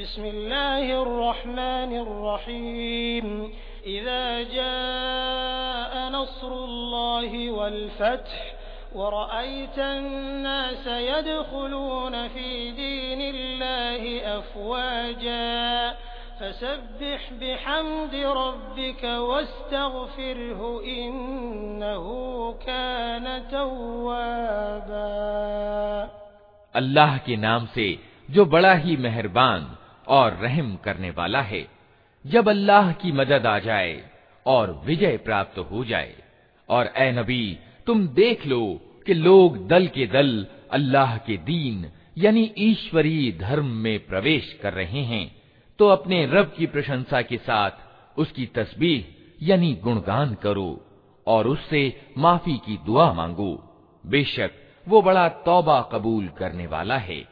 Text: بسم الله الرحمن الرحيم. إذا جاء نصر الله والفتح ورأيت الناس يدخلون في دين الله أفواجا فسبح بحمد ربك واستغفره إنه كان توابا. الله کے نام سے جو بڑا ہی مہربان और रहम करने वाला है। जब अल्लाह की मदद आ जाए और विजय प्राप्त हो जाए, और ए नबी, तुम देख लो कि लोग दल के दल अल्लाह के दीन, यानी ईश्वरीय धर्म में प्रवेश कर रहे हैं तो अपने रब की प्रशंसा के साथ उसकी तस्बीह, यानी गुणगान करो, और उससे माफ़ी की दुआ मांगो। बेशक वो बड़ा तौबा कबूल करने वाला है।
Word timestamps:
بسم 0.00 0.24
الله 0.24 1.02
الرحمن 1.02 1.92
الرحيم. 2.02 3.52
إذا 3.86 4.42
جاء 4.42 6.10
نصر 6.10 6.52
الله 6.52 7.50
والفتح 7.50 8.54
ورأيت 8.94 9.78
الناس 9.78 10.86
يدخلون 10.86 12.28
في 12.28 12.70
دين 12.70 13.20
الله 13.34 14.02
أفواجا 14.38 15.94
فسبح 16.40 17.32
بحمد 17.40 18.14
ربك 18.14 19.04
واستغفره 19.04 20.82
إنه 20.82 22.06
كان 22.66 23.26
توابا. 23.50 24.90
الله 26.74 27.16
کے 27.24 27.36
نام 27.36 27.66
سے 27.74 27.96
جو 28.28 28.44
بڑا 28.44 28.74
ہی 28.84 28.96
مہربان 28.96 29.62
और 30.08 30.36
रहम 30.36 30.74
करने 30.76 31.10
वाला 31.10 31.40
है। 31.42 31.66
जब 32.24 32.48
अल्लाह 32.48 32.92
की 32.92 33.12
मदद 33.12 33.46
आ 33.46 33.58
जाए 33.58 34.00
और 34.46 34.70
विजय 34.86 35.16
प्राप्त 35.16 35.58
हो 35.60 35.84
जाए, 35.84 36.14
और 36.68 36.92
ए 36.96 37.10
नबी, 37.12 37.58
तुम 37.86 38.06
देख 38.08 38.46
लो 38.46 38.62
कि 39.06 39.14
लोग 39.14 39.66
दल 39.68 39.86
के 39.86 40.06
दल 40.06 40.46
अल्लाह 40.72 41.16
के 41.18 41.36
दीन, 41.36 41.90
यानी 42.18 42.50
ईश्वरीय 42.58 43.30
धर्म 43.32 43.66
में 43.76 44.06
प्रवेश 44.06 44.52
कर 44.62 44.72
रहे 44.72 45.02
हैं 45.04 45.26
तो 45.78 45.88
अपने 45.88 46.24
रब 46.26 46.52
की 46.58 46.66
प्रशंसा 46.66 47.20
के 47.22 47.36
साथ 47.36 48.18
उसकी 48.18 48.46
तस्बीह, 48.46 49.04
यानी 49.42 49.72
गुणगान 49.74 50.34
करो, 50.34 50.80
और 51.26 51.46
उससे 51.46 51.80
माफ़ी 52.18 52.56
की 52.56 52.76
दुआ 52.86 53.12
मांगो। 53.12 53.52
बेशक 54.04 54.50
वो 54.86 55.00
बड़ा 55.02 55.28
तौबा 55.46 55.80
कबूल 55.92 56.28
करने 56.38 56.66
वाला 56.66 56.96
है। 56.98 57.22